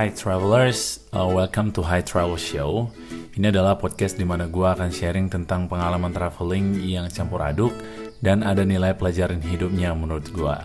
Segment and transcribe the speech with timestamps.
[0.00, 2.88] Hi travelers, uh, welcome to Hi Travel Show.
[3.36, 7.68] Ini adalah podcast di mana gue akan sharing tentang pengalaman traveling yang campur aduk
[8.24, 10.56] dan ada nilai pelajaran hidupnya menurut gue.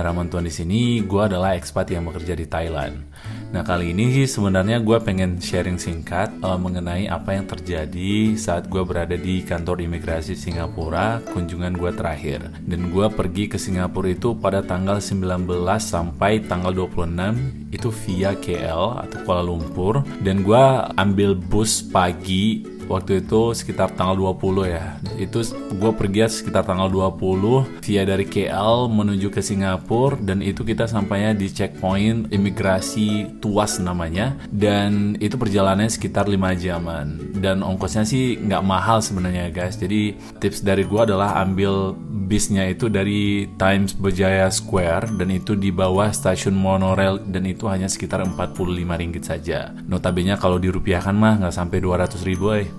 [0.00, 3.04] Harapan Tuhan di sini, gue adalah ekspat yang bekerja di Thailand.
[3.52, 8.72] Nah kali ini sih sebenarnya gue pengen sharing singkat uh, mengenai apa yang terjadi saat
[8.72, 12.48] gue berada di kantor imigrasi Singapura kunjungan gue terakhir.
[12.64, 15.44] Dan gue pergi ke Singapura itu pada tanggal 19
[15.76, 20.00] sampai tanggal 26 itu via KL atau Kuala Lumpur.
[20.24, 20.64] Dan gue
[20.96, 27.80] ambil bus pagi waktu itu sekitar tanggal 20 ya itu gue pergi sekitar tanggal 20
[27.86, 34.34] via dari KL menuju ke Singapura dan itu kita sampainya di checkpoint imigrasi Tuas namanya
[34.50, 37.06] dan itu perjalanannya sekitar 5 jaman
[37.38, 41.94] dan ongkosnya sih nggak mahal sebenarnya guys jadi tips dari gue adalah ambil
[42.30, 47.90] bisnya itu dari Times Berjaya Square dan itu di bawah stasiun monorail dan itu hanya
[47.90, 48.54] sekitar 45
[48.86, 49.74] ringgit saja.
[49.90, 52.70] Notabene kalau dirupiahkan mah nggak sampai 200 ribu eh.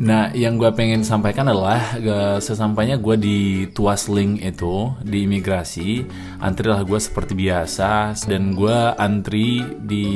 [0.00, 1.92] Nah, yang gue pengen sampaikan adalah
[2.40, 6.08] sesampainya gue di Tuas Link itu di imigrasi,
[6.40, 10.06] antrilah gue seperti biasa dan gue antri di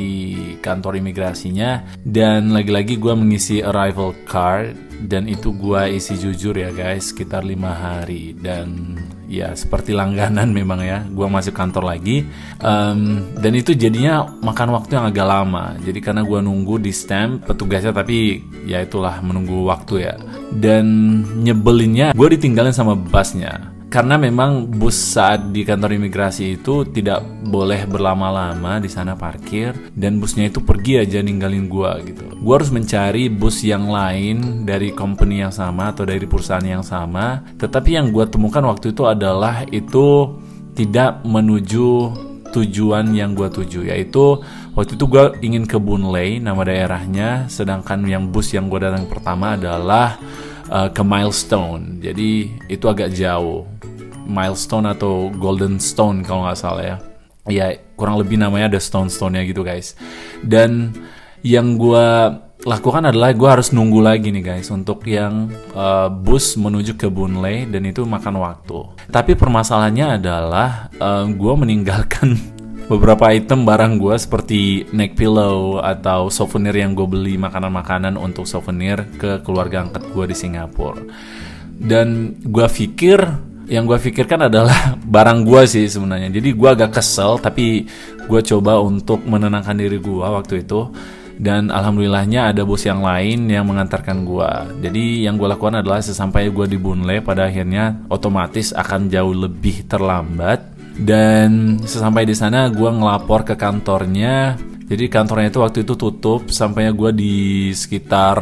[0.65, 4.73] kantor imigrasinya dan lagi-lagi gue mengisi arrival card
[5.05, 8.97] dan itu gue isi jujur ya guys sekitar lima hari dan
[9.43, 11.03] ya seperti langganan memang ya.
[11.11, 12.23] Gue masuk kantor lagi.
[12.63, 15.75] Um, dan itu jadinya makan waktu yang agak lama.
[15.83, 20.15] Jadi karena gue nunggu di stamp petugasnya tapi ya itulah menunggu waktu ya.
[20.55, 20.87] Dan
[21.43, 27.87] nyebelinnya gue ditinggalin sama busnya karena memang bus saat di kantor imigrasi itu tidak boleh
[27.87, 32.27] berlama-lama di sana parkir dan busnya itu pergi aja ninggalin gua gitu.
[32.43, 37.47] Gua harus mencari bus yang lain dari company yang sama atau dari perusahaan yang sama.
[37.55, 40.27] Tetapi yang gua temukan waktu itu adalah itu
[40.75, 42.11] tidak menuju
[42.51, 44.39] tujuan yang gue tuju yaitu
[44.79, 49.59] waktu itu gue ingin ke Bunley nama daerahnya sedangkan yang bus yang gue datang pertama
[49.59, 50.15] adalah
[50.71, 52.31] uh, ke Milestone jadi
[52.71, 53.74] itu agak jauh
[54.25, 56.97] milestone atau golden stone kalau nggak salah ya
[57.45, 59.95] ya kurang lebih namanya ada stone stone nya gitu guys
[60.41, 60.97] dan
[61.45, 62.09] yang gue
[62.65, 67.69] lakukan adalah gue harus nunggu lagi nih guys untuk yang uh, bus menuju ke Bunley
[67.69, 68.89] dan itu makan waktu.
[69.13, 72.41] Tapi permasalahannya adalah uh, gue meninggalkan
[72.91, 74.61] beberapa item barang gue seperti
[74.97, 80.37] neck pillow atau souvenir yang gue beli makanan-makanan untuk souvenir ke keluarga angkat gue di
[80.37, 81.05] Singapura.
[81.77, 83.21] Dan gue pikir
[83.69, 86.29] yang gue pikirkan adalah barang gue sih sebenarnya.
[86.33, 87.89] Jadi gue agak kesel, tapi
[88.25, 90.89] gue coba untuk menenangkan diri gue waktu itu.
[91.35, 94.51] Dan alhamdulillahnya ada bos yang lain yang mengantarkan gue.
[94.87, 99.91] Jadi yang gue lakukan adalah sesampai gue di Bunle pada akhirnya otomatis akan jauh lebih
[99.91, 100.71] terlambat.
[100.95, 104.55] Dan sesampai di sana gue ngelapor ke kantornya.
[104.87, 107.35] Jadi kantornya itu waktu itu tutup sampainya gue di
[107.75, 108.39] sekitar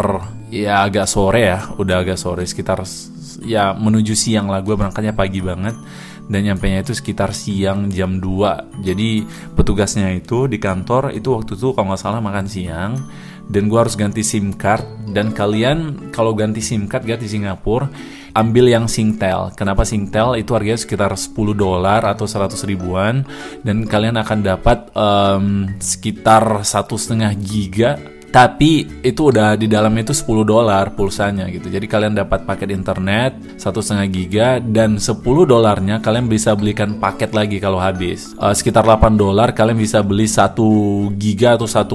[0.52, 2.84] ya agak sore ya, udah agak sore sekitar
[3.44, 4.64] ya menuju siang lah.
[4.64, 5.76] Gue berangkatnya pagi banget
[6.30, 9.26] dan nyampe nya itu sekitar siang jam 2 jadi
[9.58, 12.94] petugasnya itu di kantor itu waktu itu kalau nggak salah makan siang
[13.50, 15.12] dan gue harus ganti SIM card.
[15.12, 17.90] Dan kalian kalau ganti SIM card ganti Singapura
[18.32, 19.52] ambil yang Singtel.
[19.52, 20.40] Kenapa Singtel?
[20.40, 23.26] Itu harganya sekitar 10 dolar atau 100 ribuan.
[23.60, 28.00] Dan kalian akan dapat um, sekitar satu setengah giga
[28.32, 31.68] tapi itu udah di dalamnya itu 10 dolar pulsanya gitu.
[31.68, 37.36] Jadi kalian dapat paket internet satu setengah giga dan 10 dolarnya kalian bisa belikan paket
[37.36, 38.32] lagi kalau habis.
[38.40, 40.56] Uh, sekitar 8 dolar kalian bisa beli 1
[41.20, 41.92] giga atau 1,5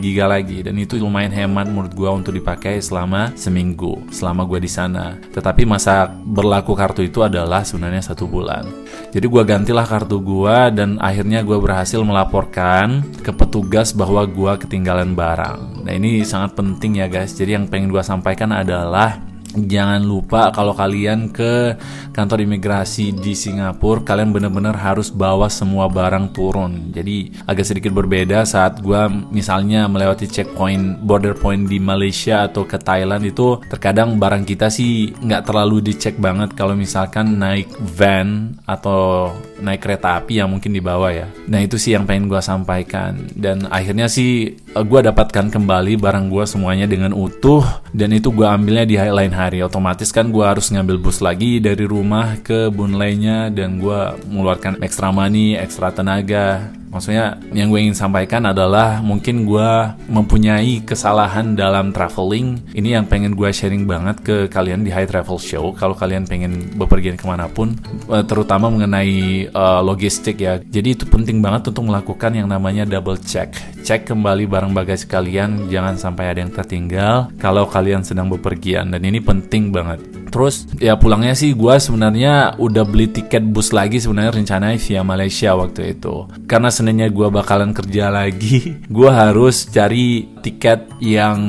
[0.00, 0.64] giga lagi.
[0.64, 5.20] Dan itu lumayan hemat menurut gue untuk dipakai selama seminggu selama gue di sana.
[5.20, 8.64] Tetapi masa berlaku kartu itu adalah sebenarnya satu bulan.
[9.12, 15.12] Jadi gue gantilah kartu gue dan akhirnya gue berhasil melaporkan ke petugas bahwa gue ketinggalan
[15.12, 15.82] barang barang.
[15.82, 17.34] Nah ini sangat penting ya guys.
[17.34, 19.25] Jadi yang pengen gue sampaikan adalah
[19.64, 21.72] jangan lupa kalau kalian ke
[22.12, 26.92] kantor imigrasi di Singapura kalian benar-benar harus bawa semua barang turun.
[26.92, 29.00] Jadi agak sedikit berbeda saat gue
[29.32, 35.16] misalnya melewati checkpoint border point di Malaysia atau ke Thailand itu terkadang barang kita sih
[35.16, 39.32] nggak terlalu dicek banget kalau misalkan naik van atau
[39.64, 41.26] naik kereta api yang mungkin dibawa ya.
[41.48, 43.16] Nah itu sih yang pengen gue sampaikan.
[43.32, 47.62] Dan akhirnya sih eh, gue dapatkan kembali barang gue semuanya dengan utuh
[47.94, 51.62] dan itu gue ambilnya di lain hari hari otomatis kan gue harus ngambil bus lagi
[51.62, 57.92] dari rumah ke Bunlainya dan gue mengeluarkan extra money, ekstra tenaga Maksudnya yang gue ingin
[57.92, 59.70] sampaikan adalah mungkin gue
[60.08, 62.56] mempunyai kesalahan dalam traveling.
[62.72, 65.76] Ini yang pengen gue sharing banget ke kalian di High Travel Show.
[65.76, 67.76] Kalau kalian pengen bepergian ke mana pun,
[68.08, 70.56] eh, terutama mengenai uh, logistik ya.
[70.56, 73.52] Jadi itu penting banget untuk melakukan yang namanya double check.
[73.84, 78.88] Cek kembali barang bagasi kalian, jangan sampai ada yang tertinggal kalau kalian sedang bepergian.
[78.88, 80.00] Dan ini penting banget.
[80.36, 85.56] Terus ya pulangnya sih gue sebenarnya udah beli tiket bus lagi sebenarnya rencananya via Malaysia
[85.56, 86.28] waktu itu.
[86.44, 91.40] Karena seninnya gue bakalan kerja lagi, gue harus cari tiket yang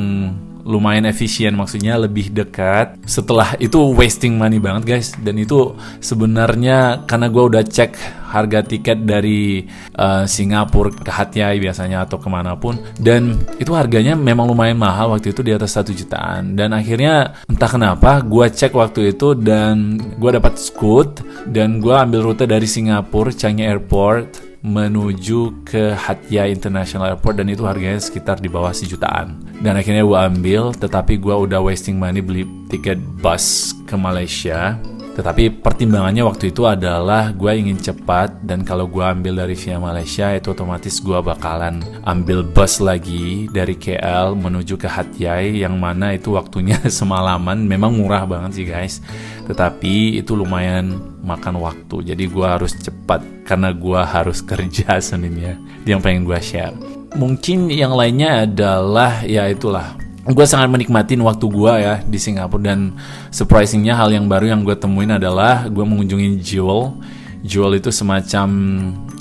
[0.67, 2.99] lumayan efisien maksudnya lebih dekat.
[3.07, 5.15] Setelah itu wasting money banget guys.
[5.15, 5.73] Dan itu
[6.03, 7.95] sebenarnya karena gue udah cek
[8.27, 9.63] harga tiket dari
[9.95, 15.15] uh, Singapura ke Hatyai biasanya atau ke mana pun dan itu harganya memang lumayan mahal
[15.15, 16.59] waktu itu di atas satu jutaan.
[16.59, 22.33] Dan akhirnya entah kenapa gue cek waktu itu dan gue dapat Scoot dan gue ambil
[22.33, 28.51] rute dari Singapura Changi Airport menuju ke Hatia International Airport dan itu harganya sekitar di
[28.51, 29.39] bawah sejutaan.
[29.63, 34.75] Dan akhirnya gue ambil, tetapi gue udah wasting money beli tiket bus ke Malaysia.
[35.17, 40.29] Tetapi pertimbangannya waktu itu adalah gue ingin cepat dan kalau gue ambil dari via Malaysia
[40.29, 46.37] itu otomatis gue bakalan ambil bus lagi dari KL menuju ke Hatyai yang mana itu
[46.37, 47.65] waktunya semalaman.
[47.65, 49.01] Memang murah banget sih guys.
[49.49, 52.15] Tetapi itu lumayan makan waktu.
[52.15, 56.71] Jadi gue harus cepat karena gue harus kerja Seninnya yang pengen gue share.
[57.19, 59.99] Mungkin yang lainnya adalah ya itulah.
[60.27, 62.71] Gue sangat menikmatin waktu gue ya di Singapura.
[62.71, 62.95] Dan
[63.31, 66.95] surprisingnya hal yang baru yang gue temuin adalah gue mengunjungi Jewel
[67.45, 68.49] Jewel itu semacam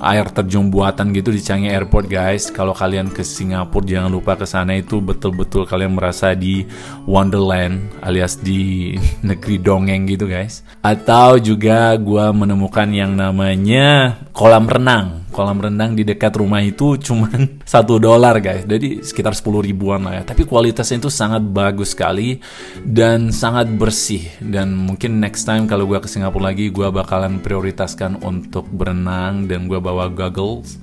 [0.00, 2.48] air terjun buatan gitu di Changi Airport guys.
[2.52, 6.64] Kalau kalian ke Singapura jangan lupa ke sana itu betul-betul kalian merasa di
[7.04, 8.94] Wonderland alias di
[9.28, 10.64] negeri dongeng gitu guys.
[10.80, 17.28] Atau juga gue menemukan yang namanya kolam renang kolam renang di dekat rumah itu cuma
[17.68, 18.64] satu dolar guys.
[18.64, 20.22] Jadi sekitar 10 ribuan lah ya.
[20.24, 22.40] Tapi kualitasnya itu sangat bagus sekali
[22.80, 24.24] dan sangat bersih.
[24.40, 29.68] Dan mungkin next time kalau gue ke Singapura lagi gue bakalan prioritaskan untuk berenang dan
[29.68, 30.80] gue bawa goggles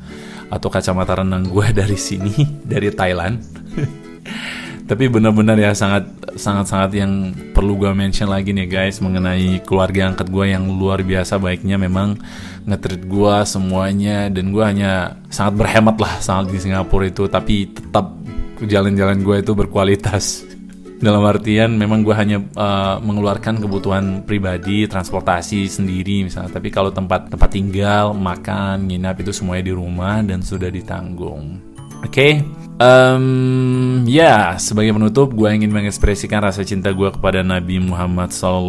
[0.53, 3.41] atau kacamata renang gue dari sini dari Thailand
[4.93, 6.05] tapi benar-benar ya sangat
[6.37, 11.01] sangat sangat yang perlu gue mention lagi nih guys mengenai keluarga angkat gue yang luar
[11.01, 11.81] biasa baiknya.
[11.81, 12.21] Memang
[12.69, 17.25] ngetrit gue semuanya dan gue hanya sangat berhemat lah sangat di Singapura itu.
[17.25, 18.13] Tapi tetap
[18.61, 20.45] jalan-jalan gue itu berkualitas.
[21.09, 26.53] Dalam artian memang gue hanya uh, mengeluarkan kebutuhan pribadi transportasi sendiri misalnya.
[26.53, 31.72] Tapi kalau tempat tempat tinggal makan nginap itu semuanya di rumah dan sudah ditanggung
[32.03, 32.43] oke okay?
[32.83, 38.65] Um, ya, sebagai penutup, gue ingin mengekspresikan rasa cinta gue kepada Nabi Muhammad SAW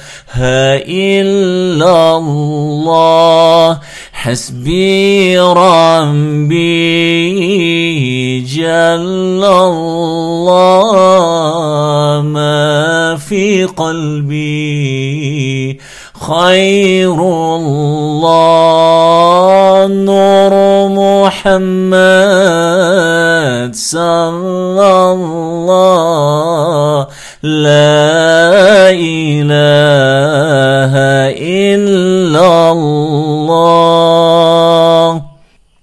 [0.84, 3.80] إلا الله
[4.12, 6.60] حسبي ربي
[8.44, 10.90] جل الله
[12.20, 14.79] ما في قلبي.
[16.30, 18.30] خير الله
[19.86, 20.54] نور
[20.94, 22.10] محمد
[23.74, 27.06] صلى الله
[27.42, 30.94] لا إله
[31.34, 34.10] إلا الله.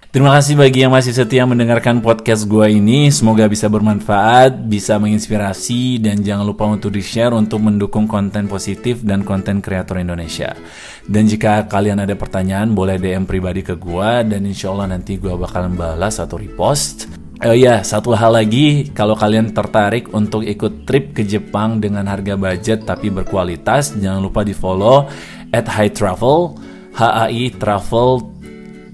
[0.08, 3.12] Terima kasih bagi yang masih setia mendengarkan podcast gue ini.
[3.12, 9.20] Semoga bisa bermanfaat, bisa menginspirasi, dan jangan lupa untuk di-share untuk mendukung konten positif dan
[9.20, 10.56] konten kreator Indonesia.
[11.04, 15.36] Dan jika kalian ada pertanyaan, boleh DM pribadi ke gue, dan insya Allah nanti gue
[15.36, 17.04] bakalan balas atau repost.
[17.44, 22.32] Oh ya, satu hal lagi, kalau kalian tertarik untuk ikut trip ke Jepang dengan harga
[22.32, 25.04] budget tapi berkualitas, jangan lupa di follow
[25.52, 26.56] at High Travel,
[26.96, 28.37] HAI Travel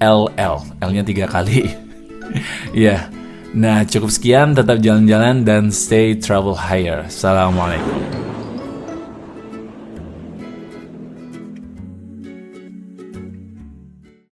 [0.01, 1.65] LL L-nya tiga kali.
[2.75, 3.01] Ya yeah.
[3.55, 7.95] nah cukup sekian tetap jalan-jalan dan stay travel higher assalamualaikum